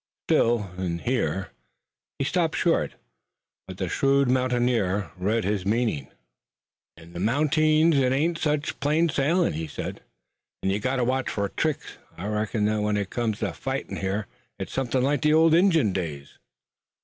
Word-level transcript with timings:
Still 0.27 0.71
in 0.79 0.97
here" 0.97 1.49
He 2.17 2.25
stopped 2.25 2.55
short, 2.55 2.95
but 3.67 3.77
the 3.77 3.87
shrewd 3.87 4.31
mountaineer 4.31 5.11
read 5.15 5.43
his 5.43 5.63
meaning. 5.63 6.07
"In 6.97 7.13
the 7.13 7.19
mountings 7.19 7.95
it 7.99 8.11
ain't 8.11 8.39
sech 8.39 8.79
plain 8.79 9.09
sailin'," 9.09 9.53
he 9.53 9.67
said, 9.67 10.01
"an' 10.63 10.71
you've 10.71 10.81
got 10.81 10.95
to 10.95 11.03
watch 11.03 11.29
fur 11.29 11.49
tricks. 11.49 11.99
I 12.17 12.25
reckon 12.25 12.65
that 12.65 12.81
when 12.81 12.97
it 12.97 13.11
comes 13.11 13.37
to 13.41 13.53
fightin' 13.53 13.97
here, 13.97 14.25
it's 14.57 14.73
somethin' 14.73 15.03
like 15.03 15.21
the 15.21 15.35
old 15.35 15.53
Injun 15.53 15.93
days." 15.93 16.39